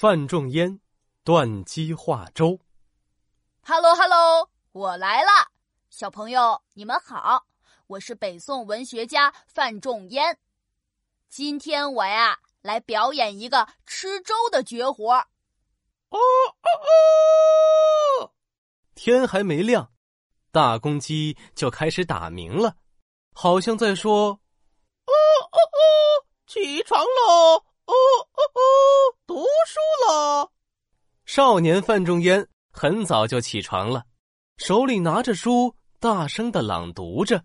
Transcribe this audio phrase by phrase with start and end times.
[0.00, 0.78] 范仲淹
[1.24, 2.60] 断机化粥。
[3.62, 5.50] Hello，Hello，我来了，
[5.90, 7.46] 小朋友你们好，
[7.88, 10.38] 我是北宋文学家范仲淹。
[11.28, 15.14] 今天我呀来表演一个吃粥的绝活。
[15.14, 16.68] 哦哦
[18.22, 18.30] 哦！
[18.94, 19.90] 天还没亮，
[20.52, 22.76] 大公鸡就开始打鸣了，
[23.34, 24.28] 好像在说
[25.06, 25.82] ：“哦哦哦，
[26.46, 27.64] 起床喽！
[27.88, 27.94] 哦
[28.32, 28.60] 哦哦，
[29.26, 30.52] 读书了。”
[31.26, 34.04] 少年范仲淹很早就起床了，
[34.56, 37.44] 手里拿着书，大声的朗读着：“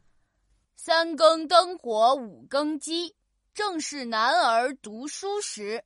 [0.76, 3.16] 三更灯火五更鸡，
[3.54, 5.84] 正是男儿读书时。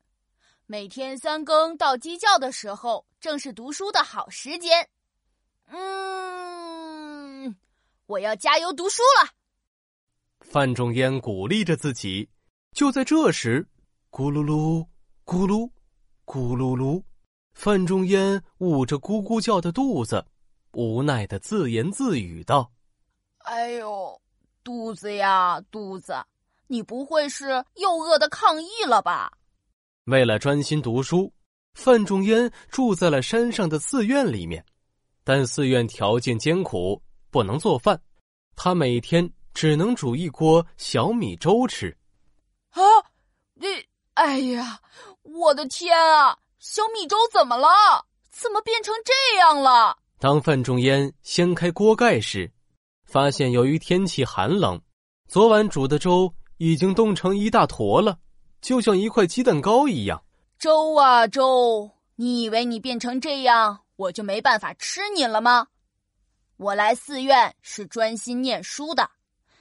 [0.66, 4.90] 每天三更到鸡叫的时候，正是读书的好时间。”
[5.70, 7.56] 嗯，
[8.06, 9.30] 我要加油读书了。
[10.40, 12.30] 范仲淹鼓励着自己。
[12.74, 13.68] 就在这时，
[14.18, 14.84] 咕噜噜，
[15.26, 15.70] 咕噜，
[16.26, 17.04] 咕噜噜，
[17.54, 20.26] 范仲淹捂着咕咕叫的肚子，
[20.72, 22.72] 无奈的自言自语道
[23.46, 24.20] ：“哎呦，
[24.64, 26.16] 肚子呀，肚子，
[26.66, 29.32] 你不会是又饿的抗议了吧？”
[30.06, 31.32] 为了专心读书，
[31.76, 34.66] 范仲淹住在了山上的寺院里面。
[35.24, 38.02] 但寺院条件艰苦，不能做饭，
[38.56, 41.96] 他每天只能煮一锅小米粥吃。
[42.72, 42.82] 啊，
[43.54, 43.68] 你，
[44.18, 44.80] 哎呀，
[45.22, 46.36] 我的天啊！
[46.58, 47.68] 小米粥怎么了？
[48.32, 49.96] 怎么变成这样了？
[50.18, 52.52] 当范仲淹掀开锅盖时，
[53.06, 54.82] 发现由于天气寒冷，
[55.28, 58.18] 昨晚煮的粥已经冻成一大坨了，
[58.60, 60.24] 就像一块鸡蛋糕一样。
[60.58, 63.82] 粥啊粥，你以为你变成这样？
[63.98, 65.68] 我就没办法吃你了吗？
[66.58, 69.12] 我来寺院是专心念书的，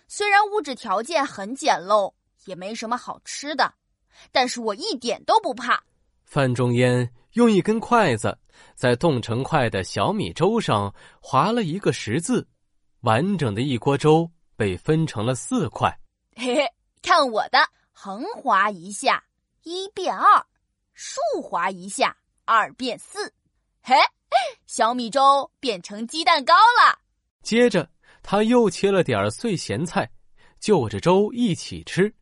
[0.08, 2.14] 虽然物质条件很简陋，
[2.46, 3.74] 也没什么好吃的，
[4.32, 5.82] 但是我一点都不怕。
[6.24, 8.36] 范仲淹用一根筷子
[8.74, 12.46] 在冻成块的小米粥上划了一个十字，
[13.00, 15.96] 完整的一锅粥被分成了四块。
[16.34, 16.66] 嘿嘿，
[17.02, 17.58] 看我的，
[17.92, 19.24] 横划一下，
[19.62, 20.42] 一变二；
[20.94, 23.32] 竖划一下，二变四。
[23.82, 23.94] 嘿。
[24.66, 26.98] 小米粥变成鸡蛋糕了。
[27.42, 27.88] 接着，
[28.22, 30.10] 他又切了点碎咸菜，
[30.58, 32.12] 就着粥一起吃。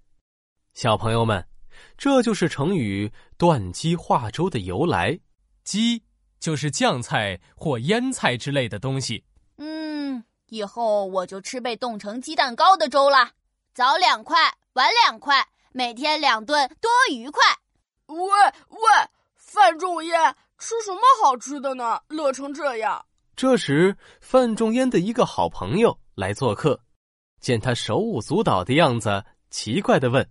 [0.74, 1.44] 小朋友们，
[1.96, 5.18] 这就是成语“断鸡化粥”的由来。
[5.64, 6.02] 鸡
[6.38, 9.24] 就是酱菜或腌菜之类的东西。
[9.56, 13.30] 嗯，以后我就吃被冻成鸡蛋糕的粥了。
[13.72, 17.42] 早两块，晚两块，每天两顿，多愉快。
[18.06, 18.78] 喂喂，
[19.36, 20.36] 范仲淹。
[20.56, 22.00] 吃什么好吃的呢？
[22.08, 23.04] 乐成这样。
[23.36, 26.80] 这时，范仲淹的一个好朋友来做客，
[27.40, 30.26] 见他手舞足蹈的样子，奇怪的问：“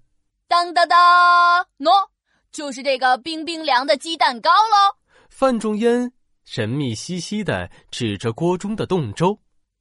[0.54, 2.10] 当当当，喏，
[2.52, 4.96] 就是这个冰冰凉的鸡蛋糕喽。”
[5.32, 6.14] 范仲淹
[6.46, 9.36] 神秘兮兮的指着锅中的冻粥：“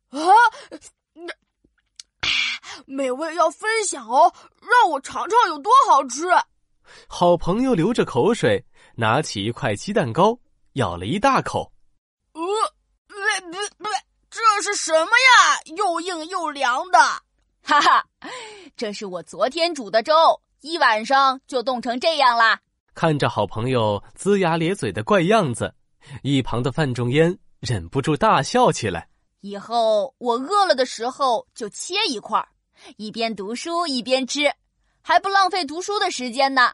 [0.08, 0.18] 啊，
[1.12, 1.34] 那
[2.86, 6.26] 美味要分享哦，让我尝尝有多好吃。”
[7.06, 8.64] 好朋友流着口水，
[8.96, 10.38] 拿起一块鸡蛋糕。
[10.76, 11.70] 咬了一大口，
[12.32, 12.40] 呃，
[13.06, 13.88] 不不不，
[14.30, 15.60] 这是什么呀？
[15.76, 16.98] 又硬又凉的，
[17.62, 18.06] 哈哈，
[18.74, 20.14] 这是我昨天煮的粥，
[20.62, 22.60] 一晚上就冻成这样啦。
[22.94, 25.74] 看着好朋友龇牙咧嘴的怪样子，
[26.22, 29.08] 一旁的范仲淹忍不住大笑起来。
[29.40, 32.46] 以后我饿了的时候就切一块，
[32.96, 34.52] 一边读书一边吃，
[35.02, 36.72] 还不浪费读书的时间呢。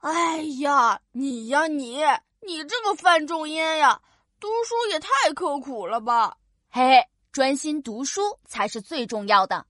[0.00, 2.00] 哎呀，你呀你。
[2.46, 4.00] 你这个范仲淹呀，
[4.38, 6.36] 读书也太刻苦了吧！
[6.70, 9.66] 嘿嘿，专心读书才是最重要的，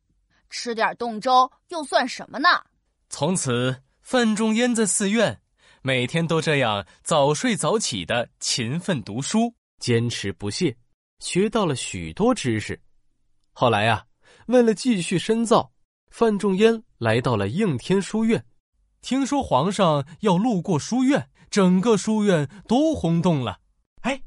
[0.51, 2.49] 吃点冻粥又算什么呢？
[3.11, 5.43] 从此，范仲淹在寺院
[5.83, 10.75] 每天都这样早睡早起的勤奋读书，坚持不懈，
[11.19, 12.81] 学到了许多知识。
[13.53, 14.07] 后来呀，
[14.47, 15.73] 为了继续深造，
[16.11, 18.43] 范仲淹来到了应天书院，
[19.03, 21.29] 听说皇上要路过书院。
[21.51, 23.59] 整个书院都轰动了，
[24.03, 24.23] 哎，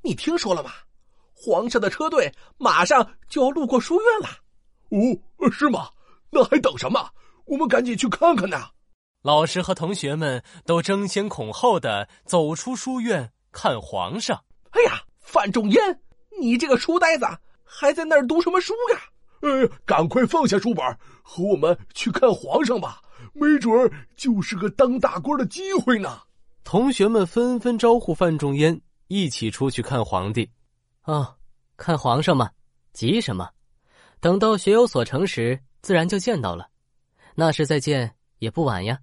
[0.00, 0.70] 你听说了吗？
[1.34, 4.38] 皇上的车队马上就要路过书院了。
[4.88, 5.90] 哦，是吗？
[6.30, 7.10] 那还等什么？
[7.46, 8.70] 我们赶紧去看看呐！
[9.22, 14.42] 老师和同学们都争先恐后的走出书院看皇上。
[14.70, 16.00] 哎呀，范仲淹，
[16.40, 17.26] 你这个书呆子，
[17.62, 19.00] 还在那儿读什么书呀？
[19.42, 20.84] 呃，赶快放下书本，
[21.22, 23.00] 和我们去看皇上吧，
[23.32, 26.20] 没准儿就是个当大官的机会呢。
[26.64, 30.48] 同学们纷纷招呼范仲淹一起出去看皇帝。
[31.02, 31.34] 啊，
[31.76, 32.50] 看皇上嘛，
[32.92, 33.50] 急什么？
[34.20, 36.68] 等到学有所成时，自然就见到了。
[37.34, 38.98] 那时再见也不晚呀。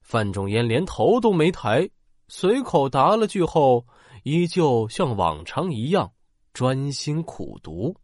[0.00, 1.88] 范仲淹连头都没抬，
[2.28, 3.86] 随口答了句后，
[4.22, 6.12] 依旧像往常一样
[6.52, 7.94] 专心苦读。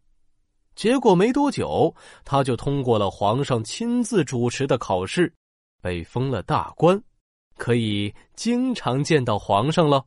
[0.73, 5.31] 结果没多久，他就通过了皇上亲自主持的考试，
[5.81, 6.99] 被封了大官，
[7.57, 10.03] 可以经常见到皇上了。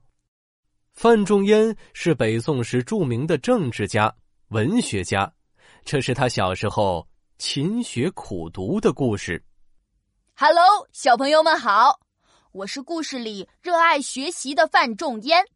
[0.94, 4.12] 范仲淹是北宋时著名的政治家、
[4.48, 5.32] 文学家，
[5.84, 7.06] 这是他小时候
[7.38, 9.44] 勤学苦读的故事。
[10.36, 12.00] Hello，小朋友们好，
[12.50, 15.46] 我是故事里热爱学习的范仲淹。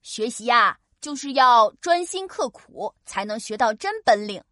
[0.00, 4.42] 学习呀，就是要专心刻苦，才能学到真本领。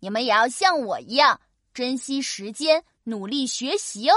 [0.00, 1.40] 你们也要像我一样
[1.72, 4.14] 珍惜时间，努力学习哦。